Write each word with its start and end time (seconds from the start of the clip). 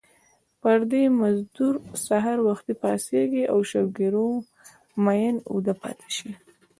پردی 0.61 1.03
مزدور 1.19 1.75
سحر 2.07 2.37
وختي 2.47 2.73
پاڅېږي 2.81 3.43
د 3.47 3.51
شوګیرو 3.69 4.29
مین 5.03 5.35
اوده 5.51 5.73
پاتې 5.81 6.09
شي 6.17 6.31